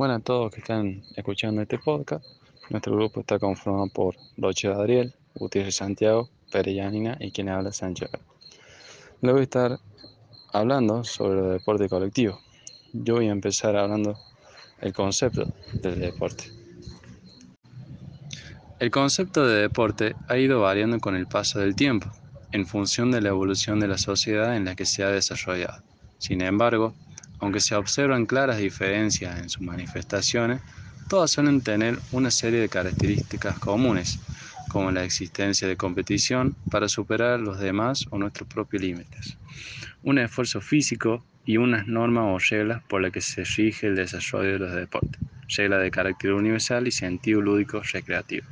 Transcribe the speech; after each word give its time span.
Bueno, 0.00 0.14
a 0.14 0.20
todos 0.20 0.50
que 0.50 0.60
están 0.60 1.02
escuchando 1.14 1.60
este 1.60 1.76
podcast, 1.78 2.24
nuestro 2.70 2.96
grupo 2.96 3.20
está 3.20 3.38
conformado 3.38 3.88
por 3.88 4.16
Roche 4.38 4.68
Adriel, 4.68 5.14
Gutiérrez 5.34 5.76
Santiago, 5.76 6.30
Pérez 6.50 6.74
Yanina 6.74 7.18
y 7.20 7.30
quien 7.32 7.50
habla 7.50 7.70
Sánchez. 7.70 8.08
Le 9.20 9.30
voy 9.30 9.42
a 9.42 9.44
estar 9.44 9.78
hablando 10.54 11.04
sobre 11.04 11.40
el 11.40 11.52
deporte 11.58 11.90
colectivo. 11.90 12.40
Yo 12.94 13.16
voy 13.16 13.28
a 13.28 13.32
empezar 13.32 13.76
hablando 13.76 14.18
el 14.80 14.94
concepto 14.94 15.52
del 15.74 16.00
deporte. 16.00 16.44
El 18.78 18.90
concepto 18.90 19.46
de 19.46 19.60
deporte 19.60 20.16
ha 20.28 20.38
ido 20.38 20.62
variando 20.62 20.98
con 20.98 21.14
el 21.14 21.26
paso 21.26 21.58
del 21.58 21.76
tiempo, 21.76 22.10
en 22.52 22.64
función 22.64 23.10
de 23.10 23.20
la 23.20 23.28
evolución 23.28 23.78
de 23.80 23.88
la 23.88 23.98
sociedad 23.98 24.56
en 24.56 24.64
la 24.64 24.74
que 24.74 24.86
se 24.86 25.04
ha 25.04 25.10
desarrollado. 25.10 25.82
Sin 26.16 26.40
embargo, 26.40 26.94
aunque 27.40 27.60
se 27.60 27.74
observan 27.74 28.26
claras 28.26 28.58
diferencias 28.58 29.38
en 29.40 29.48
sus 29.48 29.62
manifestaciones, 29.62 30.60
todas 31.08 31.30
suelen 31.30 31.62
tener 31.62 32.02
una 32.10 32.30
serie 32.30 32.60
de 32.60 32.68
características 32.68 33.58
comunes, 33.58 34.20
como 34.68 34.92
la 34.92 35.04
existencia 35.04 35.66
de 35.66 35.76
competición 35.76 36.56
para 36.68 36.88
superar 36.88 37.40
los 37.40 37.58
demás 37.58 38.06
o 38.10 38.18
nuestros 38.18 38.48
propios 38.48 38.82
límites, 38.82 39.38
un 40.02 40.18
esfuerzo 40.18 40.60
físico 40.60 41.26
y 41.44 41.56
unas 41.56 41.88
normas 41.88 42.24
o 42.28 42.38
reglas 42.38 42.84
por 42.84 43.02
las 43.02 43.10
que 43.10 43.20
se 43.20 43.42
rige 43.44 43.88
el 43.88 43.96
desarrollo 43.96 44.52
de 44.52 44.58
los 44.60 44.72
deportes, 44.74 45.20
reglas 45.56 45.82
de 45.82 45.90
carácter 45.90 46.32
universal 46.34 46.86
y 46.86 46.92
sentido 46.92 47.40
lúdico 47.40 47.82
recreativo. 47.92 48.46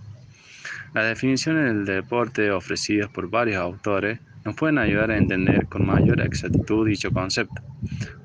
Las 0.95 1.07
definiciones 1.07 1.67
del 1.67 1.85
deporte 1.85 2.51
ofrecidas 2.51 3.11
por 3.11 3.29
varios 3.31 3.59
autores 3.59 4.21
nos 4.45 4.55
pueden 4.57 4.79
ayudar 4.79 5.11
a 5.11 5.17
entender 5.17 5.67
con 5.67 5.87
mayor 5.87 6.21
exactitud 6.21 6.87
dicho 6.89 7.11
concepto. 7.11 7.63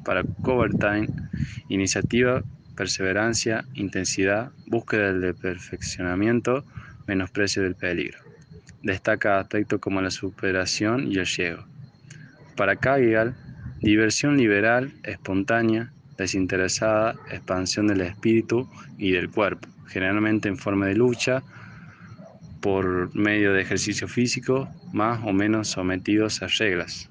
Para 0.05 0.23
Covertine, 0.41 1.07
iniciativa, 1.69 2.43
perseverancia, 2.75 3.65
intensidad, 3.73 4.51
búsqueda 4.67 5.13
del 5.13 5.35
perfeccionamiento, 5.35 6.63
menosprecio 7.07 7.63
del 7.63 7.75
peligro. 7.75 8.19
Destaca 8.81 9.39
aspectos 9.39 9.79
como 9.79 10.01
la 10.01 10.11
superación 10.11 11.11
y 11.11 11.17
el 11.17 11.25
ciego. 11.25 11.65
Para 12.55 12.75
Cagigal, 12.75 13.35
diversión 13.81 14.37
liberal, 14.37 14.93
espontánea, 15.03 15.91
desinteresada, 16.17 17.15
expansión 17.31 17.87
del 17.87 18.01
espíritu 18.01 18.69
y 18.97 19.11
del 19.11 19.29
cuerpo, 19.29 19.67
generalmente 19.87 20.49
en 20.49 20.57
forma 20.57 20.87
de 20.87 20.95
lucha, 20.95 21.43
por 22.63 23.13
medio 23.13 23.51
de 23.51 23.61
ejercicio 23.61 24.07
físico, 24.07 24.69
más 24.93 25.19
o 25.25 25.33
menos 25.33 25.67
sometidos 25.67 26.41
a 26.41 26.47
reglas. 26.47 27.09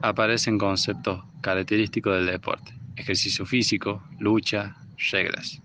Aparecen 0.00 0.56
conceptos 0.56 1.22
característicos 1.42 2.16
del 2.16 2.26
deporte, 2.26 2.72
ejercicio 2.96 3.44
físico, 3.44 4.02
lucha, 4.18 4.74
reglas. 5.12 5.60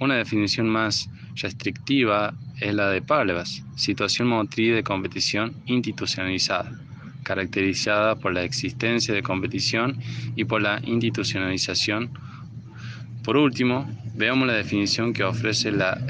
Una 0.00 0.16
definición 0.16 0.68
más 0.68 1.08
restrictiva 1.36 2.34
es 2.60 2.74
la 2.74 2.90
de 2.90 3.02
Pavlevas, 3.02 3.62
situación 3.76 4.26
motriz 4.26 4.74
de 4.74 4.82
competición 4.82 5.54
institucionalizada, 5.66 6.72
caracterizada 7.22 8.16
por 8.16 8.34
la 8.34 8.42
existencia 8.42 9.14
de 9.14 9.22
competición 9.22 10.00
y 10.34 10.44
por 10.44 10.60
la 10.60 10.80
institucionalización. 10.82 12.10
Por 13.22 13.36
último, 13.36 13.88
veamos 14.16 14.48
la 14.48 14.54
definición 14.54 15.12
que 15.12 15.22
ofrece 15.22 15.70
la 15.70 16.04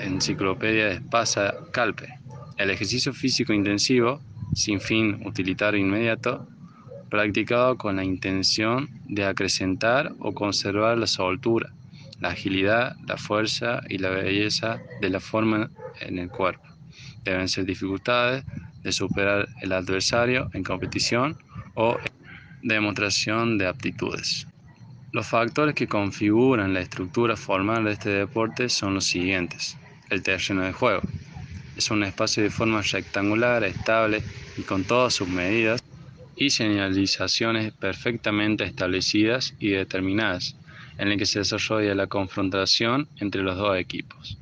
Enciclopedia 0.00 0.86
de 0.86 0.94
Espasa 0.94 1.54
Calpe. 1.72 2.08
El 2.56 2.70
ejercicio 2.70 3.12
físico 3.12 3.52
intensivo, 3.52 4.20
sin 4.54 4.80
fin 4.80 5.20
utilitario 5.24 5.80
inmediato, 5.80 6.46
practicado 7.10 7.76
con 7.76 7.96
la 7.96 8.04
intención 8.04 8.88
de 9.06 9.24
acrecentar 9.24 10.12
o 10.20 10.32
conservar 10.34 10.98
la 10.98 11.06
soltura, 11.06 11.72
la 12.20 12.30
agilidad, 12.30 12.96
la 13.06 13.16
fuerza 13.16 13.80
y 13.88 13.98
la 13.98 14.10
belleza 14.10 14.82
de 15.00 15.10
la 15.10 15.20
forma 15.20 15.70
en 16.00 16.18
el 16.18 16.28
cuerpo. 16.28 16.66
Deben 17.24 17.48
ser 17.48 17.64
dificultades 17.64 18.44
de 18.82 18.92
superar 18.92 19.48
el 19.60 19.72
adversario 19.72 20.48
en 20.52 20.62
competición 20.62 21.36
o 21.74 21.96
demostración 22.62 23.58
de 23.58 23.66
aptitudes. 23.66 24.46
Los 25.12 25.26
factores 25.26 25.74
que 25.74 25.86
configuran 25.86 26.74
la 26.74 26.80
estructura 26.80 27.36
formal 27.36 27.84
de 27.84 27.92
este 27.92 28.10
deporte 28.10 28.68
son 28.68 28.94
los 28.94 29.04
siguientes 29.04 29.78
el 30.10 30.22
terreno 30.22 30.62
de 30.62 30.72
juego. 30.72 31.02
Es 31.76 31.90
un 31.90 32.02
espacio 32.02 32.42
de 32.42 32.50
forma 32.50 32.82
rectangular, 32.82 33.62
estable 33.64 34.22
y 34.56 34.62
con 34.62 34.84
todas 34.84 35.14
sus 35.14 35.28
medidas 35.28 35.82
y 36.36 36.50
señalizaciones 36.50 37.72
perfectamente 37.72 38.64
establecidas 38.64 39.54
y 39.58 39.70
determinadas, 39.70 40.56
en 40.98 41.08
el 41.08 41.18
que 41.18 41.26
se 41.26 41.40
desarrolla 41.40 41.94
la 41.94 42.06
confrontación 42.06 43.08
entre 43.18 43.42
los 43.42 43.56
dos 43.56 43.76
equipos. 43.76 44.38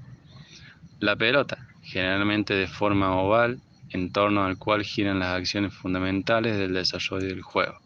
La 1.00 1.16
pelota, 1.16 1.68
generalmente 1.82 2.54
de 2.54 2.66
forma 2.66 3.16
oval, 3.16 3.60
en 3.90 4.12
torno 4.12 4.44
al 4.44 4.58
cual 4.58 4.82
giran 4.82 5.18
las 5.18 5.36
acciones 5.36 5.74
fundamentales 5.74 6.56
del 6.58 6.74
desarrollo 6.74 7.26
del 7.26 7.42
juego. 7.42 7.78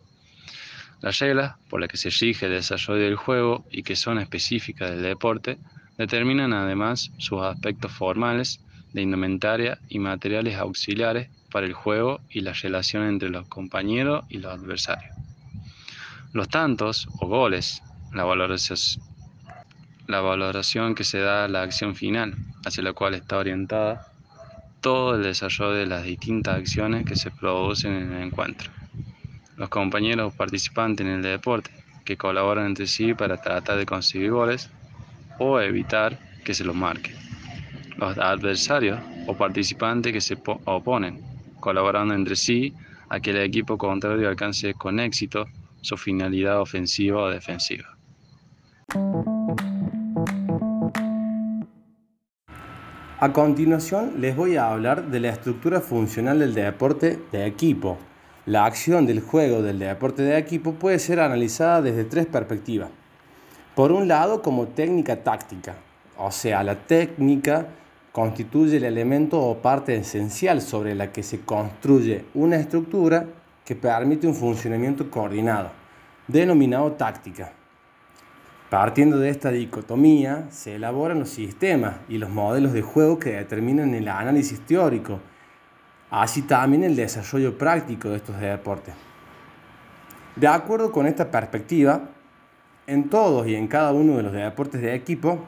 Las 1.01 1.19
reglas 1.19 1.57
por 1.69 1.81
las 1.81 1.89
que 1.89 1.97
se 1.97 2.11
rige 2.11 2.47
el 2.47 2.53
desarrollo 2.53 3.03
del 3.03 3.17
juego 3.17 3.65
y 3.71 3.83
que 3.83 3.97
son 3.97 4.19
específicas 4.19 4.91
del 4.91 5.03
deporte 5.03 5.59
Determinan 6.01 6.55
además 6.55 7.13
sus 7.19 7.43
aspectos 7.43 7.93
formales 7.93 8.65
de 8.95 9.03
indumentaria 9.03 9.83
y 9.87 9.99
materiales 9.99 10.57
auxiliares 10.57 11.29
para 11.53 11.67
el 11.67 11.75
juego 11.75 12.23
y 12.31 12.41
la 12.41 12.55
relación 12.55 13.07
entre 13.07 13.29
los 13.29 13.47
compañeros 13.49 14.25
y 14.31 14.39
los 14.39 14.51
adversarios. 14.51 15.15
Los 16.33 16.49
tantos 16.49 17.07
o 17.21 17.27
goles, 17.27 17.83
la 18.15 18.25
valoración, 18.25 18.79
la 20.07 20.23
valoración 20.23 20.95
que 20.95 21.05
se 21.05 21.19
da 21.19 21.45
a 21.45 21.49
la 21.49 21.61
acción 21.61 21.95
final, 21.95 22.35
hacia 22.65 22.83
la 22.83 22.95
cual 22.95 23.13
está 23.13 23.37
orientada 23.37 24.03
todo 24.81 25.17
el 25.17 25.23
desarrollo 25.23 25.73
de 25.73 25.85
las 25.85 26.05
distintas 26.05 26.61
acciones 26.61 27.05
que 27.05 27.15
se 27.15 27.31
producen 27.31 27.93
en 27.93 28.13
el 28.13 28.23
encuentro. 28.23 28.71
Los 29.59 29.69
compañeros 29.69 30.33
participantes 30.33 31.07
en 31.07 31.13
el 31.13 31.21
deporte 31.23 31.71
que 32.07 32.17
colaboran 32.17 32.69
entre 32.69 32.87
sí 32.87 33.13
para 33.13 33.37
tratar 33.37 33.77
de 33.77 33.85
conseguir 33.85 34.31
goles 34.31 34.71
o 35.41 35.59
evitar 35.59 36.19
que 36.45 36.55
se 36.55 36.65
los 36.65 36.77
marque. 36.77 37.15
Los 37.97 38.17
adversarios 38.19 39.01
o 39.27 39.35
participantes 39.35 40.13
que 40.13 40.21
se 40.21 40.37
oponen, 40.67 41.21
colaborando 41.59 42.15
entre 42.15 42.37
sí 42.37 42.75
a 43.09 43.21
que 43.21 43.31
el 43.31 43.39
equipo 43.39 43.77
contrario 43.79 44.29
alcance 44.29 44.75
con 44.75 45.01
éxito 45.01 45.47
su 45.81 45.97
finalidad 45.97 46.61
ofensiva 46.61 47.23
o 47.23 47.31
defensiva. 47.31 47.97
A 53.19 53.33
continuación 53.33 54.15
les 54.19 54.37
voy 54.37 54.57
a 54.57 54.71
hablar 54.71 55.11
de 55.11 55.21
la 55.21 55.31
estructura 55.31 55.81
funcional 55.81 56.39
del 56.39 56.55
deporte 56.55 57.19
de 57.33 57.47
equipo. 57.47 57.99
La 58.47 58.67
acción 58.67 59.07
del 59.07 59.21
juego 59.21 59.63
del 59.63 59.79
deporte 59.79 60.23
de 60.23 60.39
equipo 60.39 60.75
puede 60.75 60.99
ser 60.99 61.21
analizada 61.21 61.83
desde 61.83 62.05
tres 62.05 62.27
perspectivas. 62.27 62.91
Por 63.81 63.93
un 63.93 64.09
lado, 64.09 64.43
como 64.43 64.67
técnica 64.67 65.17
táctica, 65.25 65.75
o 66.19 66.31
sea, 66.31 66.63
la 66.63 66.75
técnica 66.75 67.67
constituye 68.13 68.77
el 68.77 68.85
elemento 68.85 69.41
o 69.41 69.57
parte 69.57 69.97
esencial 69.97 70.61
sobre 70.61 70.95
la 70.95 71.11
que 71.11 71.23
se 71.23 71.41
construye 71.41 72.27
una 72.35 72.57
estructura 72.57 73.25
que 73.65 73.75
permite 73.75 74.27
un 74.27 74.35
funcionamiento 74.35 75.11
coordinado, 75.11 75.71
denominado 76.29 76.93
táctica. 76.93 77.53
Partiendo 78.69 79.19
de 79.19 79.31
esta 79.31 79.51
dicotomía, 79.51 80.49
se 80.51 80.75
elaboran 80.75 81.21
los 81.21 81.31
sistemas 81.31 81.95
y 82.07 82.19
los 82.19 82.29
modelos 82.29 82.75
de 82.75 82.83
juego 82.83 83.19
que 83.19 83.33
determinan 83.33 83.95
el 83.95 84.09
análisis 84.09 84.61
teórico, 84.61 85.21
así 86.11 86.43
también 86.43 86.85
el 86.85 86.97
desarrollo 86.97 87.57
práctico 87.57 88.11
de 88.11 88.17
estos 88.17 88.39
deportes. 88.39 88.93
De 90.37 90.49
acuerdo 90.49 90.93
con 90.93 91.07
esta 91.07 91.31
perspectiva, 91.31 92.11
en 92.91 93.09
todos 93.09 93.47
y 93.47 93.55
en 93.55 93.69
cada 93.69 93.93
uno 93.93 94.17
de 94.17 94.25
los 94.25 94.33
deportes 94.33 94.81
de 94.81 94.95
equipo 94.95 95.39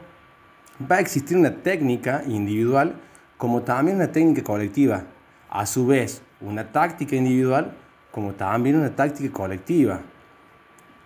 va 0.91 0.97
a 0.97 1.01
existir 1.01 1.37
una 1.37 1.51
técnica 1.57 2.23
individual 2.27 2.95
como 3.37 3.63
también 3.63 3.97
una 3.97 4.13
técnica 4.13 4.45
colectiva. 4.45 5.03
A 5.51 5.67
su 5.67 5.87
vez, 5.87 6.23
una 6.41 6.71
táctica 6.71 7.17
individual 7.17 7.73
como 8.13 8.33
también 8.35 8.77
una 8.77 8.95
táctica 8.95 9.33
colectiva 9.33 10.01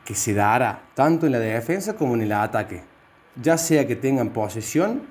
que 0.04 0.14
se 0.14 0.34
dará 0.34 0.82
tanto 0.94 1.26
en 1.26 1.32
la 1.32 1.38
defensa 1.38 1.96
como 1.96 2.14
en 2.14 2.22
el 2.22 2.32
ataque, 2.32 2.82
ya 3.40 3.56
sea 3.56 3.86
que 3.86 3.96
tengan 3.96 4.28
posesión 4.28 5.02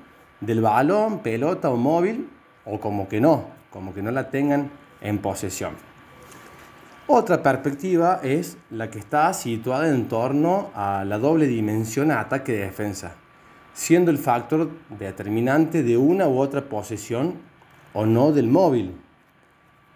del 0.42 0.62
balón, 0.62 1.20
pelota 1.20 1.70
o 1.70 1.76
móvil, 1.76 2.30
o 2.66 2.80
como 2.80 3.10
que 3.10 3.20
no, 3.20 3.46
como 3.72 3.94
que 3.94 4.02
no 4.02 4.12
la 4.12 4.30
tengan 4.30 4.70
en 5.02 5.18
posesión. 5.18 5.74
Otra 7.08 7.44
perspectiva 7.44 8.20
es 8.24 8.58
la 8.72 8.90
que 8.90 8.98
está 8.98 9.32
situada 9.34 9.90
en 9.90 10.08
torno 10.08 10.72
a 10.74 11.06
la 11.06 11.20
doble 11.20 11.46
dimensión 11.46 12.10
ataque-defensa, 12.10 13.14
siendo 13.76 14.10
el 14.10 14.18
factor 14.18 14.72
determinante 14.90 15.84
de 15.84 15.98
una 15.98 16.28
u 16.28 16.40
otra 16.40 16.62
posesión 16.62 17.36
o 17.94 18.08
no 18.08 18.32
del 18.32 18.48
móvil. 18.48 18.96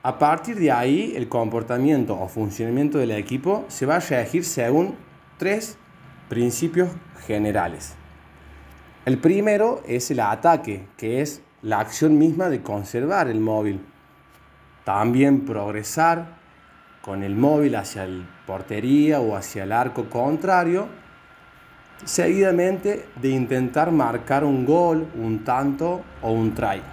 A 0.04 0.20
partir 0.20 0.60
de 0.60 0.72
ahí, 0.72 1.14
el 1.16 1.28
comportamiento 1.28 2.14
o 2.14 2.28
funcionamiento 2.28 3.00
del 3.00 3.10
equipo 3.10 3.66
se 3.70 3.88
va 3.88 3.96
a 3.96 4.00
regir 4.00 4.46
según 4.46 4.94
tres 5.40 5.80
principios 6.30 6.90
generales. 7.26 7.96
El 9.06 9.18
primero 9.18 9.82
es 9.88 10.12
el 10.12 10.20
ataque, 10.20 10.86
que 10.96 11.22
es 11.22 11.42
la 11.64 11.80
acción 11.80 12.20
misma 12.20 12.50
de 12.50 12.62
conservar 12.62 13.28
el 13.30 13.40
móvil. 13.40 13.84
También 14.86 15.44
progresar 15.44 16.38
con 17.10 17.24
el 17.24 17.36
móvil 17.36 17.76
hacia 17.76 18.06
la 18.06 18.24
portería 18.46 19.20
o 19.20 19.36
hacia 19.36 19.64
el 19.64 19.72
arco 19.72 20.12
contrario, 20.12 20.88
seguidamente 22.06 23.08
de 23.20 23.30
intentar 23.30 23.92
marcar 23.92 24.44
un 24.44 24.64
gol, 24.64 25.08
un 25.16 25.44
tanto 25.44 26.04
o 26.22 26.32
un 26.32 26.54
try. 26.54 26.84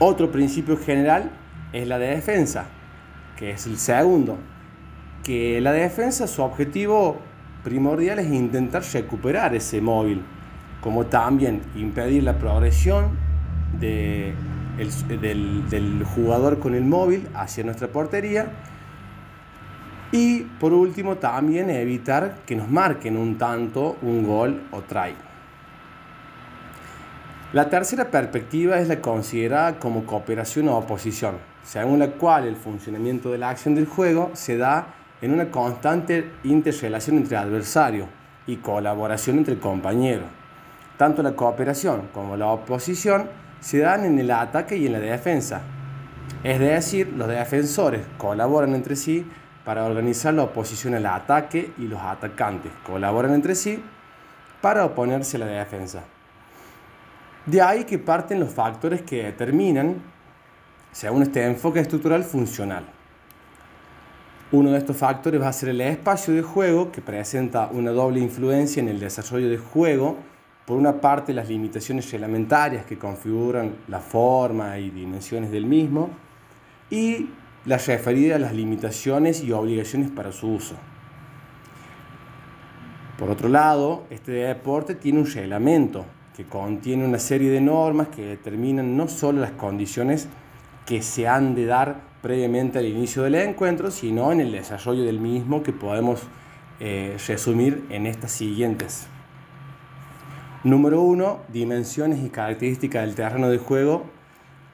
Otro 0.00 0.32
principio 0.32 0.76
general 0.76 1.30
es 1.72 1.86
la 1.86 2.00
de 2.00 2.08
defensa, 2.08 2.64
que 3.36 3.52
es 3.52 3.64
el 3.68 3.78
segundo, 3.78 4.38
que 5.22 5.60
la 5.60 5.70
defensa 5.70 6.26
su 6.26 6.42
objetivo 6.42 7.18
primordial 7.62 8.18
es 8.18 8.26
intentar 8.26 8.82
recuperar 8.92 9.54
ese 9.54 9.80
móvil 9.80 10.24
como 10.80 11.06
también 11.06 11.62
impedir 11.76 12.24
la 12.24 12.36
progresión 12.36 13.10
del, 14.78 15.68
del 15.68 16.04
jugador 16.04 16.58
con 16.58 16.74
el 16.74 16.84
móvil 16.84 17.28
hacia 17.34 17.64
nuestra 17.64 17.88
portería 17.88 18.52
y 20.12 20.40
por 20.40 20.72
último 20.72 21.16
también 21.16 21.68
evitar 21.68 22.38
que 22.46 22.56
nos 22.56 22.70
marquen 22.70 23.16
un 23.16 23.36
tanto, 23.36 23.96
un 24.02 24.26
gol 24.26 24.62
o 24.70 24.80
try. 24.82 25.14
La 27.52 27.68
tercera 27.68 28.10
perspectiva 28.10 28.78
es 28.78 28.88
la 28.88 29.00
considerada 29.00 29.78
como 29.78 30.04
cooperación 30.04 30.68
o 30.68 30.76
oposición, 30.76 31.36
según 31.64 31.98
la 31.98 32.08
cual 32.12 32.46
el 32.46 32.56
funcionamiento 32.56 33.30
de 33.32 33.38
la 33.38 33.50
acción 33.50 33.74
del 33.74 33.86
juego 33.86 34.30
se 34.34 34.56
da 34.56 34.94
en 35.20 35.32
una 35.32 35.50
constante 35.50 36.30
interrelación 36.44 37.16
entre 37.16 37.36
adversario 37.36 38.06
y 38.46 38.56
colaboración 38.56 39.38
entre 39.38 39.58
compañeros. 39.58 40.26
Tanto 40.96 41.22
la 41.22 41.32
cooperación 41.32 42.08
como 42.12 42.36
la 42.36 42.46
oposición 42.46 43.28
se 43.60 43.78
dan 43.78 44.04
en 44.04 44.18
el 44.18 44.30
ataque 44.30 44.76
y 44.76 44.86
en 44.86 44.92
la 44.92 45.00
defensa. 45.00 45.62
Es 46.42 46.60
decir, 46.60 47.12
los 47.16 47.28
defensores 47.28 48.02
colaboran 48.16 48.74
entre 48.74 48.96
sí 48.96 49.26
para 49.64 49.84
organizar 49.84 50.32
la 50.34 50.44
oposición 50.44 50.94
al 50.94 51.06
ataque 51.06 51.72
y 51.78 51.82
los 51.82 52.00
atacantes 52.00 52.72
colaboran 52.86 53.34
entre 53.34 53.54
sí 53.54 53.82
para 54.60 54.84
oponerse 54.84 55.36
a 55.36 55.40
la 55.40 55.46
defensa. 55.46 56.04
De 57.46 57.60
ahí 57.60 57.84
que 57.84 57.98
parten 57.98 58.40
los 58.40 58.52
factores 58.52 59.02
que 59.02 59.24
determinan, 59.24 59.96
según 60.92 61.22
este 61.22 61.44
enfoque 61.44 61.80
estructural 61.80 62.24
funcional. 62.24 62.84
Uno 64.50 64.70
de 64.70 64.78
estos 64.78 64.96
factores 64.96 65.40
va 65.40 65.48
a 65.48 65.52
ser 65.52 65.70
el 65.70 65.80
espacio 65.80 66.32
de 66.34 66.42
juego, 66.42 66.90
que 66.90 67.02
presenta 67.02 67.68
una 67.70 67.90
doble 67.90 68.20
influencia 68.20 68.80
en 68.80 68.88
el 68.88 69.00
desarrollo 69.00 69.48
de 69.48 69.58
juego 69.58 70.16
por 70.68 70.76
una 70.76 71.00
parte 71.00 71.32
las 71.32 71.48
limitaciones 71.48 72.12
reglamentarias 72.12 72.84
que 72.84 72.98
configuran 72.98 73.76
la 73.88 74.00
forma 74.00 74.78
y 74.78 74.90
dimensiones 74.90 75.50
del 75.50 75.64
mismo 75.64 76.10
y 76.90 77.30
la 77.64 77.78
referida 77.78 78.36
a 78.36 78.38
las 78.38 78.52
limitaciones 78.52 79.42
y 79.42 79.50
obligaciones 79.50 80.10
para 80.10 80.30
su 80.30 80.48
uso. 80.48 80.74
Por 83.18 83.30
otro 83.30 83.48
lado, 83.48 84.04
este 84.10 84.32
deporte 84.32 84.94
tiene 84.94 85.20
un 85.20 85.26
reglamento 85.26 86.04
que 86.36 86.44
contiene 86.44 87.06
una 87.06 87.18
serie 87.18 87.50
de 87.50 87.62
normas 87.62 88.08
que 88.08 88.26
determinan 88.26 88.94
no 88.94 89.08
solo 89.08 89.40
las 89.40 89.52
condiciones 89.52 90.28
que 90.84 91.00
se 91.00 91.26
han 91.26 91.54
de 91.54 91.64
dar 91.64 92.02
previamente 92.20 92.78
al 92.78 92.84
inicio 92.84 93.22
del 93.22 93.36
encuentro, 93.36 93.90
sino 93.90 94.32
en 94.32 94.42
el 94.42 94.52
desarrollo 94.52 95.04
del 95.04 95.18
mismo 95.18 95.62
que 95.62 95.72
podemos 95.72 96.20
eh, 96.78 97.16
resumir 97.26 97.86
en 97.88 98.06
estas 98.06 98.32
siguientes. 98.32 99.08
Número 100.68 101.00
1. 101.00 101.44
Dimensiones 101.50 102.22
y 102.22 102.28
características 102.28 103.06
del 103.06 103.14
terreno 103.14 103.48
de 103.48 103.56
juego 103.56 104.04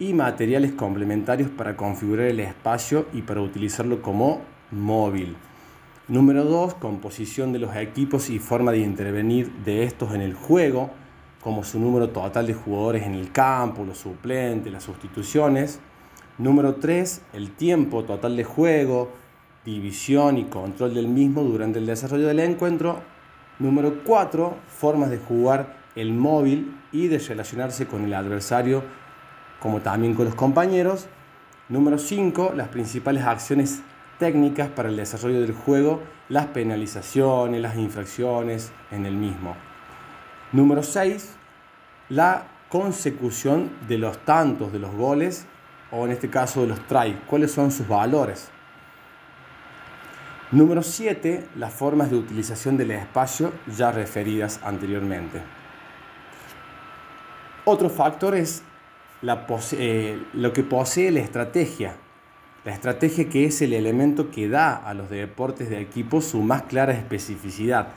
y 0.00 0.12
materiales 0.12 0.72
complementarios 0.72 1.50
para 1.50 1.76
configurar 1.76 2.26
el 2.26 2.40
espacio 2.40 3.06
y 3.12 3.22
para 3.22 3.40
utilizarlo 3.40 4.02
como 4.02 4.40
móvil. 4.72 5.36
Número 6.08 6.42
2. 6.46 6.74
Composición 6.74 7.52
de 7.52 7.60
los 7.60 7.76
equipos 7.76 8.28
y 8.28 8.40
forma 8.40 8.72
de 8.72 8.78
intervenir 8.78 9.52
de 9.64 9.84
estos 9.84 10.12
en 10.16 10.22
el 10.22 10.34
juego, 10.34 10.90
como 11.40 11.62
su 11.62 11.78
número 11.78 12.08
total 12.08 12.48
de 12.48 12.54
jugadores 12.54 13.04
en 13.04 13.14
el 13.14 13.30
campo, 13.30 13.84
los 13.84 13.98
suplentes, 13.98 14.72
las 14.72 14.82
sustituciones. 14.82 15.78
Número 16.38 16.74
3. 16.74 17.22
El 17.34 17.52
tiempo 17.52 18.02
total 18.02 18.36
de 18.36 18.42
juego, 18.42 19.12
división 19.64 20.38
y 20.38 20.44
control 20.46 20.92
del 20.92 21.06
mismo 21.06 21.44
durante 21.44 21.78
el 21.78 21.86
desarrollo 21.86 22.26
del 22.26 22.40
encuentro 22.40 23.14
Número 23.60 24.02
4, 24.04 24.56
formas 24.66 25.10
de 25.10 25.18
jugar 25.18 25.83
el 25.94 26.12
móvil 26.12 26.76
y 26.92 27.08
de 27.08 27.18
relacionarse 27.18 27.86
con 27.86 28.04
el 28.04 28.14
adversario 28.14 28.82
como 29.60 29.80
también 29.80 30.14
con 30.14 30.26
los 30.26 30.34
compañeros. 30.34 31.06
Número 31.68 31.98
5, 31.98 32.52
las 32.54 32.68
principales 32.68 33.24
acciones 33.24 33.80
técnicas 34.18 34.68
para 34.68 34.88
el 34.88 34.96
desarrollo 34.96 35.40
del 35.40 35.52
juego, 35.52 36.02
las 36.28 36.46
penalizaciones, 36.46 37.60
las 37.60 37.76
infracciones 37.76 38.72
en 38.90 39.06
el 39.06 39.14
mismo. 39.16 39.56
Número 40.52 40.82
6, 40.82 41.36
la 42.10 42.46
consecución 42.68 43.70
de 43.88 43.98
los 43.98 44.18
tantos 44.24 44.72
de 44.72 44.78
los 44.78 44.94
goles 44.94 45.46
o 45.90 46.04
en 46.04 46.12
este 46.12 46.28
caso 46.28 46.62
de 46.62 46.68
los 46.68 46.86
tries, 46.86 47.16
cuáles 47.26 47.52
son 47.52 47.70
sus 47.70 47.88
valores. 47.88 48.50
Número 50.54 50.82
7. 50.82 51.48
Las 51.56 51.72
formas 51.72 52.10
de 52.10 52.16
utilización 52.16 52.76
del 52.76 52.92
espacio 52.92 53.52
ya 53.76 53.90
referidas 53.90 54.60
anteriormente. 54.62 55.42
Otro 57.64 57.88
factor 57.88 58.34
es 58.34 58.62
eh, 59.72 60.22
lo 60.34 60.52
que 60.52 60.62
posee 60.62 61.10
la 61.10 61.20
estrategia. 61.20 61.96
La 62.64 62.72
estrategia 62.72 63.28
que 63.28 63.46
es 63.46 63.60
el 63.62 63.72
elemento 63.72 64.30
que 64.30 64.48
da 64.48 64.74
a 64.74 64.94
los 64.94 65.10
deportes 65.10 65.70
de 65.70 65.80
equipo 65.80 66.20
su 66.20 66.42
más 66.42 66.62
clara 66.62 66.92
especificidad. 66.92 67.88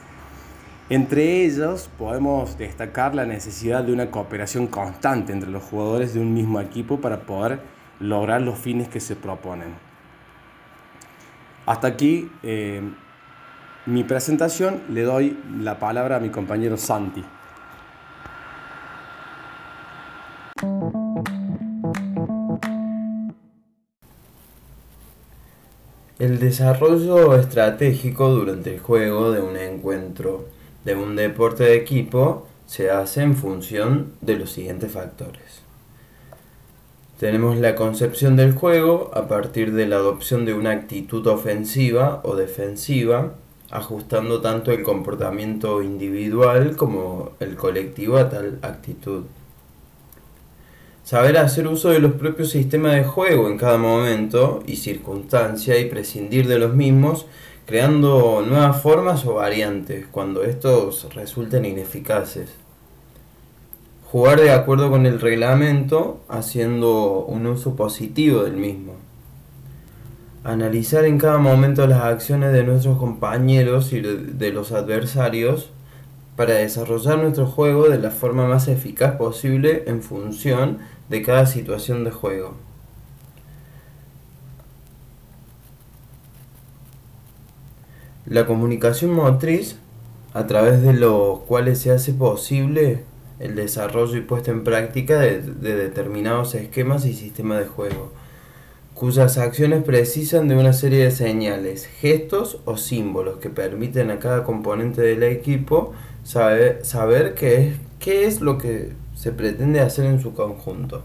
Entre 0.89 1.45
ellos 1.45 1.89
podemos 1.97 2.57
destacar 2.57 3.13
la 3.13 3.25
necesidad 3.25 3.83
de 3.83 3.91
una 3.91 4.09
cooperación 4.09 4.67
constante 4.67 5.33
entre 5.33 5.49
los 5.49 5.63
jugadores 5.63 6.13
de 6.13 6.21
un 6.21 6.33
mismo 6.33 6.61
equipo 6.61 7.01
para 7.01 7.21
poder 7.21 7.59
lograr 7.99 8.41
los 8.41 8.57
fines 8.57 8.87
que 8.87 9.01
se 9.01 9.17
proponen. 9.17 9.73
Hasta 11.65 11.87
aquí 11.87 12.31
eh, 12.43 12.81
mi 13.85 14.03
presentación. 14.05 14.81
Le 14.89 15.01
doy 15.01 15.37
la 15.59 15.79
palabra 15.79 16.17
a 16.17 16.19
mi 16.19 16.29
compañero 16.29 16.77
Santi. 16.77 17.23
El 26.19 26.39
desarrollo 26.39 27.35
estratégico 27.35 28.29
durante 28.29 28.73
el 28.73 28.79
juego 28.79 29.31
de 29.31 29.39
un 29.39 29.55
encuentro 29.55 30.45
de 30.83 30.95
un 30.95 31.15
deporte 31.15 31.65
de 31.65 31.75
equipo 31.75 32.47
se 32.65 32.89
hace 32.89 33.21
en 33.21 33.35
función 33.35 34.13
de 34.21 34.35
los 34.35 34.51
siguientes 34.51 34.91
factores. 34.91 35.61
Tenemos 37.19 37.57
la 37.57 37.75
concepción 37.75 38.35
del 38.35 38.53
juego 38.53 39.11
a 39.13 39.27
partir 39.27 39.73
de 39.73 39.85
la 39.85 39.97
adopción 39.97 40.45
de 40.45 40.55
una 40.55 40.71
actitud 40.71 41.27
ofensiva 41.27 42.21
o 42.23 42.35
defensiva, 42.35 43.35
ajustando 43.69 44.41
tanto 44.41 44.71
el 44.71 44.81
comportamiento 44.81 45.83
individual 45.83 46.75
como 46.77 47.33
el 47.39 47.55
colectivo 47.55 48.17
a 48.17 48.31
tal 48.31 48.57
actitud. 48.63 49.25
Saber 51.07 51.37
hacer 51.37 51.69
uso 51.69 51.87
de 51.87 51.99
los 51.99 52.15
propios 52.15 52.49
sistemas 52.49 52.95
de 52.95 53.05
juego 53.05 53.47
en 53.47 53.57
cada 53.57 53.77
momento 53.77 54.61
y 54.67 54.75
circunstancia 54.75 55.79
y 55.79 55.85
prescindir 55.85 56.49
de 56.49 56.59
los 56.59 56.73
mismos, 56.73 57.27
creando 57.65 58.43
nuevas 58.45 58.81
formas 58.81 59.25
o 59.25 59.35
variantes 59.35 60.05
cuando 60.11 60.43
estos 60.43 61.07
resulten 61.15 61.63
ineficaces 61.63 62.49
jugar 64.11 64.41
de 64.41 64.51
acuerdo 64.51 64.89
con 64.89 65.05
el 65.05 65.21
reglamento 65.21 66.19
haciendo 66.27 67.23
un 67.25 67.45
uso 67.47 67.77
positivo 67.77 68.43
del 68.43 68.57
mismo. 68.57 68.95
Analizar 70.43 71.05
en 71.05 71.17
cada 71.17 71.37
momento 71.37 71.87
las 71.87 72.01
acciones 72.01 72.51
de 72.51 72.65
nuestros 72.65 72.97
compañeros 72.97 73.93
y 73.93 74.01
de 74.01 74.51
los 74.51 74.73
adversarios 74.73 75.71
para 76.37 76.53
desarrollar 76.53 77.17
nuestro 77.17 77.47
juego 77.47 77.89
de 77.89 77.97
la 77.97 78.11
forma 78.11 78.45
más 78.47 78.67
eficaz 78.67 79.15
posible 79.15 79.85
en 79.87 80.03
función 80.03 80.77
de 81.09 81.21
cada 81.21 81.45
situación 81.45 82.03
de 82.03 82.11
juego. 82.11 82.53
La 88.25 88.45
comunicación 88.45 89.13
motriz, 89.13 89.77
a 90.33 90.47
través 90.47 90.81
de 90.81 90.91
los 90.91 91.39
cuales 91.39 91.79
se 91.79 91.91
hace 91.91 92.13
posible 92.13 93.03
el 93.39 93.55
desarrollo 93.55 94.17
y 94.17 94.21
puesta 94.21 94.51
en 94.51 94.65
práctica 94.65 95.19
de, 95.19 95.39
determinados 95.39 96.53
esquemas 96.55 97.05
y 97.05 97.13
sistemas 97.13 97.59
de 97.59 97.67
juego, 97.67 98.11
cuyas 98.93 99.37
acciones 99.37 99.83
precisan 99.83 100.49
de 100.49 100.57
una 100.57 100.73
serie 100.73 101.05
de 101.05 101.11
señales, 101.11 101.85
gestos 101.85 102.59
o 102.65 102.75
símbolos 102.75 103.37
que 103.37 103.49
permiten 103.49 104.11
a 104.11 104.19
cada 104.19 104.43
componente 104.43 105.01
del 105.01 105.23
equipo 105.23 105.93
saber 106.23 107.33
qué 107.35 107.67
es, 107.67 107.75
qué 107.99 108.25
es 108.25 108.41
lo 108.41 108.57
que 108.57 108.91
se 109.17 109.31
pretende 109.31 109.79
hacer 109.79 110.05
en 110.05 110.21
su 110.21 110.33
conjunto. 110.33 111.03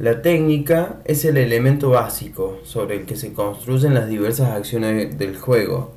La 0.00 0.20
técnica 0.20 0.96
es 1.04 1.24
el 1.24 1.36
elemento 1.36 1.90
básico 1.90 2.58
sobre 2.64 2.96
el 2.96 3.06
que 3.06 3.14
se 3.14 3.32
construyen 3.32 3.94
las 3.94 4.08
diversas 4.08 4.50
acciones 4.50 5.16
del 5.16 5.36
juego. 5.36 5.92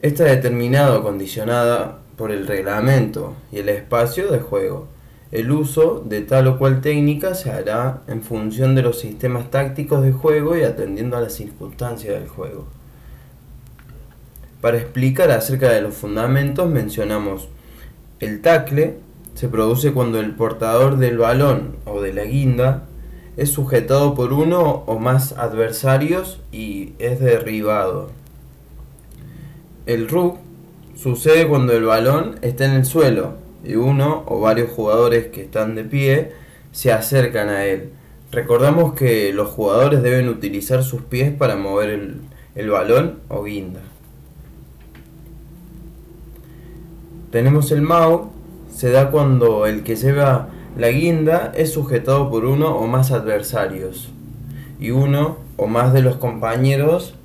Está 0.00 0.24
determinada 0.24 0.98
o 0.98 1.02
condicionada 1.02 1.98
por 2.16 2.30
el 2.30 2.46
reglamento 2.46 3.34
y 3.52 3.58
el 3.58 3.68
espacio 3.68 4.30
de 4.32 4.38
juego. 4.38 4.88
El 5.30 5.50
uso 5.50 6.02
de 6.06 6.22
tal 6.22 6.46
o 6.46 6.58
cual 6.58 6.80
técnica 6.80 7.34
se 7.34 7.50
hará 7.50 8.02
en 8.06 8.22
función 8.22 8.74
de 8.74 8.82
los 8.82 9.00
sistemas 9.00 9.50
tácticos 9.50 10.02
de 10.02 10.12
juego 10.12 10.56
y 10.56 10.62
atendiendo 10.62 11.18
a 11.18 11.20
las 11.20 11.34
circunstancias 11.34 12.14
del 12.14 12.28
juego. 12.28 12.66
Para 14.62 14.78
explicar 14.78 15.30
acerca 15.30 15.68
de 15.70 15.82
los 15.82 15.94
fundamentos 15.94 16.70
mencionamos 16.70 17.48
el 18.24 18.40
tacle, 18.40 18.96
se 19.34 19.48
produce 19.48 19.92
cuando 19.92 20.20
el 20.20 20.34
portador 20.34 20.98
del 20.98 21.18
balón 21.18 21.76
o 21.84 22.00
de 22.00 22.12
la 22.12 22.24
guinda 22.24 22.84
es 23.36 23.50
sujetado 23.50 24.14
por 24.14 24.32
uno 24.32 24.84
o 24.86 24.98
más 24.98 25.32
adversarios 25.32 26.40
y 26.52 26.92
es 26.98 27.20
derribado. 27.20 28.10
El 29.86 30.08
rug 30.08 30.38
sucede 30.96 31.48
cuando 31.48 31.72
el 31.72 31.84
balón 31.84 32.36
está 32.42 32.64
en 32.64 32.72
el 32.72 32.84
suelo 32.84 33.34
y 33.64 33.74
uno 33.74 34.24
o 34.26 34.40
varios 34.40 34.70
jugadores 34.70 35.26
que 35.26 35.42
están 35.42 35.74
de 35.74 35.84
pie 35.84 36.32
se 36.72 36.92
acercan 36.92 37.48
a 37.48 37.66
él. 37.66 37.90
Recordamos 38.30 38.94
que 38.94 39.32
los 39.32 39.48
jugadores 39.48 40.02
deben 40.02 40.28
utilizar 40.28 40.82
sus 40.82 41.02
pies 41.02 41.32
para 41.32 41.56
mover 41.56 41.90
el, 41.90 42.20
el 42.54 42.70
balón 42.70 43.20
o 43.28 43.42
guinda. 43.42 43.80
Tenemos 47.34 47.72
el 47.72 47.82
Mau, 47.82 48.30
se 48.72 48.92
da 48.92 49.10
cuando 49.10 49.66
el 49.66 49.82
que 49.82 49.96
lleva 49.96 50.50
la 50.78 50.88
guinda 50.90 51.50
es 51.56 51.72
sujetado 51.72 52.30
por 52.30 52.44
uno 52.44 52.76
o 52.76 52.86
más 52.86 53.10
adversarios 53.10 54.08
y 54.78 54.92
uno 54.92 55.38
o 55.56 55.66
más 55.66 55.92
de 55.92 56.00
los 56.00 56.14
compañeros 56.14 57.16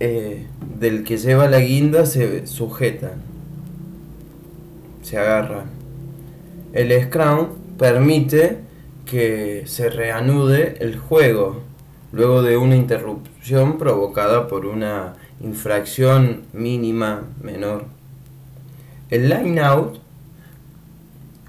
eh, 0.00 0.48
del 0.76 1.04
que 1.04 1.18
lleva 1.18 1.48
la 1.48 1.60
guinda 1.60 2.04
se 2.04 2.48
sujetan, 2.48 3.22
se 5.02 5.18
agarran. 5.18 5.66
El 6.72 6.90
Scrum 7.04 7.46
permite 7.78 8.58
que 9.06 9.62
se 9.66 9.88
reanude 9.88 10.78
el 10.80 10.98
juego 10.98 11.60
luego 12.10 12.42
de 12.42 12.56
una 12.56 12.74
interrupción 12.74 13.78
provocada 13.78 14.48
por 14.48 14.66
una 14.66 15.14
infracción 15.40 16.42
mínima 16.52 17.22
menor. 17.40 17.84
El 19.10 19.28
line 19.28 19.60
out 19.60 19.98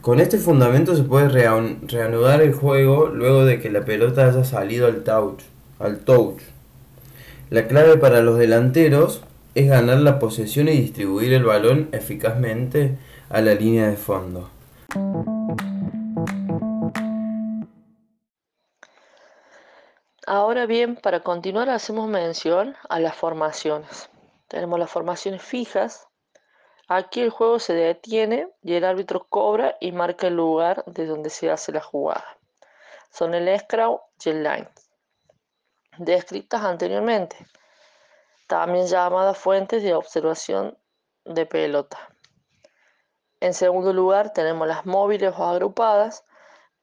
con 0.02 0.20
este 0.20 0.38
fundamento 0.38 0.96
se 0.96 1.04
puede 1.04 1.30
reanudar 1.30 2.42
el 2.42 2.54
juego 2.54 3.08
luego 3.08 3.44
de 3.44 3.60
que 3.60 3.72
la 3.72 3.86
pelota 3.86 4.28
haya 4.28 4.44
salido 4.44 4.86
al 4.86 5.04
touch, 5.04 5.42
al 5.80 6.00
touch. 6.00 6.42
La 7.50 7.68
clave 7.68 7.98
para 7.98 8.22
los 8.22 8.38
delanteros 8.38 9.24
es 9.56 9.68
ganar 9.68 9.98
la 10.00 10.20
posesión 10.20 10.68
y 10.68 10.74
distribuir 10.74 11.34
el 11.34 11.46
balón 11.46 11.90
eficazmente 11.92 12.98
a 13.30 13.42
la 13.42 13.56
línea 13.56 13.88
de 13.88 13.98
fondo. 13.98 14.50
Ahora 20.28 20.66
bien, 20.66 20.98
para 20.98 21.22
continuar 21.22 21.70
hacemos 21.70 22.08
mención 22.08 22.76
a 22.90 23.00
las 23.00 23.16
formaciones. 23.16 24.10
Tenemos 24.50 24.78
las 24.78 24.90
formaciones 24.90 25.42
fijas, 25.42 26.08
Aquí 26.88 27.22
el 27.22 27.32
juego 27.32 27.58
se 27.58 27.74
detiene 27.74 28.48
y 28.62 28.76
el 28.76 28.86
árbitro 28.86 29.26
cobra 29.28 29.76
y 29.80 29.92
marca 29.92 30.28
el 30.28 30.36
lugar 30.36 30.84
de 30.86 31.08
donde 31.08 31.32
se 31.32 31.50
hace 31.50 31.72
la 31.72 31.82
jugada. 31.82 32.38
Son 33.12 33.34
el 33.34 33.60
scrum 33.60 33.98
y 34.24 34.30
el 34.30 34.44
line, 34.44 34.70
descritas 35.98 36.64
anteriormente, 36.64 37.38
también 38.46 38.86
llamadas 38.86 39.36
fuentes 39.36 39.82
de 39.82 39.96
observación 39.96 40.78
de 41.24 41.48
pelota. 41.48 41.98
En 43.40 43.56
segundo 43.56 43.92
lugar 43.92 44.32
tenemos 44.34 44.68
las 44.68 44.86
móviles 44.86 45.34
o 45.36 45.44
agrupadas 45.44 46.24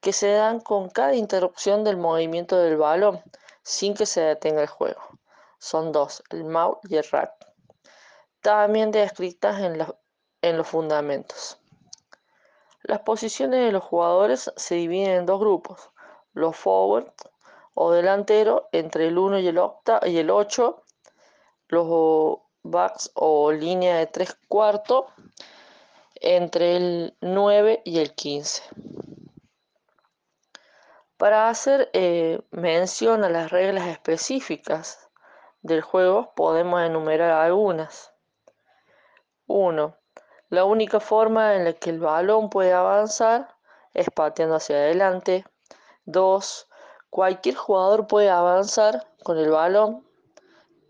que 0.00 0.12
se 0.12 0.32
dan 0.32 0.59
con 0.59 0.90
cada 0.90 1.14
interrupción 1.14 1.85
del 1.85 1.97
movimiento 1.97 2.59
del 2.59 2.76
balón 2.76 3.23
sin 3.62 3.94
que 3.94 4.06
se 4.06 4.21
detenga 4.21 4.62
el 4.62 4.68
juego. 4.68 5.00
Son 5.61 5.92
dos, 5.92 6.25
el 6.30 6.42
MAU 6.42 6.80
y 6.88 6.97
el 6.97 7.04
rack 7.04 7.42
también 8.43 8.91
descritas 8.91 9.61
en, 9.61 9.79
los 10.57 10.67
fundamentos. 10.67 11.59
Las 12.83 13.01
posiciones 13.01 13.65
de 13.65 13.73
los 13.73 13.85
jugadores 13.85 14.53
se 14.57 14.75
dividen 14.75 15.11
en 15.11 15.27
dos 15.27 15.39
grupos, 15.39 15.91
los 16.35 16.57
forward 16.57 17.13
o 17.75 17.93
delantero 17.93 18.69
entre 18.73 19.07
el 19.07 19.17
1 19.17 19.39
y 19.39 19.47
el, 19.47 19.59
octa, 19.59 20.01
y 20.05 20.19
el 20.19 20.31
8, 20.31 20.83
los 21.69 22.39
backs 22.65 23.13
o 23.15 23.53
línea 23.53 23.97
de 23.97 24.07
3 24.09 24.37
cuartos 24.49 25.07
entre 26.17 26.77
el 26.77 27.17
9 27.21 27.83
y 27.85 28.01
el 28.01 28.13
15. 28.15 28.63
Para 31.17 31.49
hacer 31.49 31.89
eh, 31.93 32.41
mención 32.51 33.23
a 33.23 33.29
las 33.29 33.53
reglas 33.53 33.87
específicas 33.87 35.09
del 35.61 35.81
juego 35.81 36.33
podemos 36.35 36.83
enumerar 36.83 37.31
algunas. 37.31 38.12
1. 39.47 39.97
La 40.51 40.65
única 40.65 41.01
forma 41.01 41.55
en 41.55 41.65
la 41.65 41.73
que 41.73 41.91
el 41.91 41.99
balón 41.99 42.51
puede 42.51 42.73
avanzar 42.73 43.57
es 43.95 44.09
pateando 44.11 44.57
hacia 44.57 44.77
adelante. 44.77 45.45
2. 46.05 46.69
Cualquier 47.11 47.55
jugador 47.55 48.07
puede 48.07 48.31
avanzar 48.31 49.07
con 49.23 49.39
el 49.39 49.51
balón. 49.51 50.07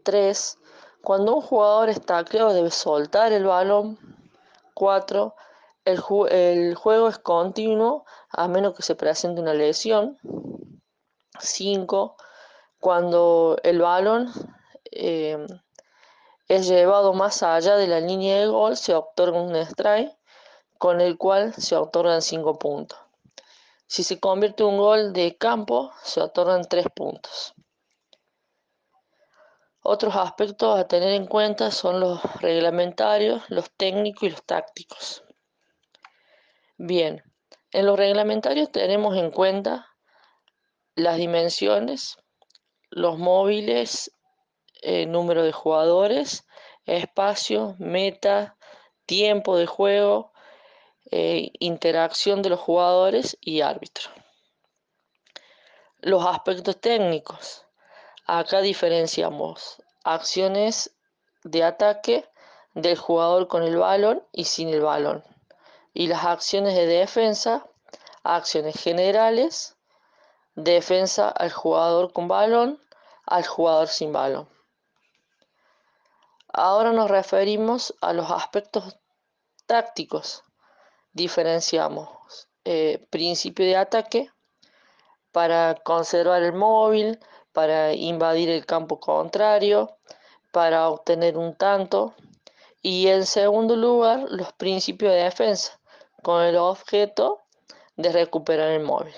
3. 0.05 0.59
Cuando 1.03 1.37
un 1.37 1.43
jugador 1.43 1.89
está 1.89 2.25
claro 2.25 2.53
debe 2.53 2.71
soltar 2.71 3.33
el 3.33 3.45
balón. 3.45 3.99
4. 4.75 5.35
El, 5.85 6.75
juego 6.77 7.09
es 7.09 7.19
continuo 7.19 8.05
a 8.31 8.47
menos 8.49 8.75
que 8.75 8.83
se 8.83 8.95
presente 8.95 9.41
una 9.41 9.55
lesión. 9.55 10.19
5. 11.41 12.17
Cuando 12.81 13.57
el 13.63 13.81
balón 13.81 14.31
eh, 14.91 15.47
es 16.53 16.69
llevado 16.69 17.15
más 17.15 17.43
allá 17.43 17.77
de 17.77 17.87
la 17.87 17.99
línea 17.99 18.39
de 18.39 18.47
gol, 18.47 18.77
se 18.77 18.95
otorga 18.95 19.41
un 19.41 19.57
strike 19.57 20.15
con 20.77 21.01
el 21.01 21.17
cual 21.17 21.55
se 21.55 21.77
otorgan 21.77 22.21
5 22.21 22.59
puntos. 22.59 22.99
Si 23.87 24.03
se 24.03 24.21
convierte 24.21 24.63
en 24.63 24.69
un 24.69 24.77
gol 24.77 25.13
de 25.15 25.39
campo, 25.39 25.93
se 26.03 26.21
otorgan 26.21 26.69
3 26.69 26.89
puntos. 26.95 27.55
Otros 29.81 30.15
aspectos 30.15 30.79
a 30.79 30.87
tener 30.87 31.15
en 31.15 31.27
cuenta 31.27 31.71
son 31.71 32.01
los 32.01 32.23
reglamentarios, 32.43 33.43
los 33.49 33.71
técnicos 33.71 34.25
y 34.25 34.31
los 34.33 34.45
tácticos. 34.45 35.25
Bien, 36.77 37.23
en 37.71 37.87
los 37.87 37.97
reglamentarios 37.97 38.71
tenemos 38.71 39.17
en 39.17 39.31
cuenta 39.31 39.89
las 40.97 41.17
dimensiones, 41.17 42.19
los 42.91 43.17
móviles 43.17 44.13
eh, 44.83 45.07
número 45.07 45.43
de 45.43 45.53
jugadores, 45.53 46.47
espacio, 46.87 47.77
meta, 47.79 48.57
tiempo 49.07 49.57
de 49.57 49.67
juego, 49.67 50.33
eh, 51.11 51.53
interacción 51.59 52.43
de 52.43 52.51
los 52.51 52.61
jugadores 52.61 53.37
y 53.41 53.61
árbitro. 53.61 54.11
Los 56.01 56.27
aspectos 56.27 56.81
técnicos. 56.81 57.65
Acá 58.27 58.61
diferenciamos 58.61 59.83
acciones 60.05 60.95
de 61.45 61.63
ataque 61.63 62.29
del 62.75 62.97
jugador 62.97 63.49
con 63.49 63.63
el 63.63 63.77
balón 63.77 64.25
y 64.33 64.45
sin 64.45 64.69
el 64.69 64.81
balón. 64.81 65.23
Y 65.95 66.07
las 66.07 66.25
acciones 66.25 66.75
de 66.75 66.87
defensa, 66.87 67.67
acciones 68.25 68.81
generales, 68.81 69.77
defensa 70.55 71.29
al 71.29 71.53
jugador 71.53 72.13
con 72.13 72.29
balón, 72.29 72.81
al 73.27 73.47
jugador 73.47 73.89
sin 73.89 74.13
balón. 74.13 74.49
Ahora 76.55 76.93
nos 76.93 77.11
referimos 77.11 77.95
a 78.03 78.13
los 78.13 78.31
aspectos 78.31 78.99
tácticos. 79.65 80.45
Diferenciamos 81.15 82.11
eh, 82.67 83.07
principio 83.09 83.65
de 83.65 83.77
ataque 83.77 84.31
para 85.33 85.75
conservar 85.83 86.43
el 86.43 86.53
móvil, 86.53 87.19
para 87.53 87.95
invadir 87.95 88.51
el 88.51 88.67
campo 88.67 89.01
contrario, 89.01 89.97
para 90.53 90.91
obtener 90.91 91.39
un 91.39 91.55
tanto. 91.55 92.15
Y 92.83 93.09
en 93.09 93.25
segundo 93.25 93.75
lugar, 93.75 94.27
los 94.29 94.53
principios 94.53 95.13
de 95.13 95.23
defensa, 95.23 95.81
con 96.23 96.43
el 96.43 96.57
objeto 96.57 97.41
de 97.97 98.13
recuperar 98.13 98.73
el 98.73 98.83
móvil. 98.83 99.15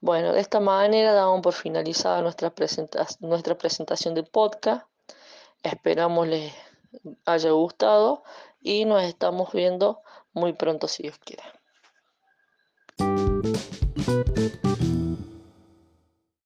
Bueno, 0.00 0.32
de 0.32 0.40
esta 0.40 0.58
manera 0.58 1.12
damos 1.12 1.40
por 1.40 1.52
finalizada 1.52 2.20
nuestra, 2.20 2.52
nuestra 3.20 3.56
presentación 3.56 4.14
de 4.14 4.24
podcast 4.24 4.84
Esperamos 5.62 6.26
les 6.26 6.52
haya 7.24 7.50
gustado 7.50 8.22
y 8.60 8.84
nos 8.84 9.02
estamos 9.02 9.52
viendo 9.52 10.00
muy 10.32 10.52
pronto 10.52 10.88
si 10.88 11.04
Dios 11.04 11.18
quiere. 11.18 11.42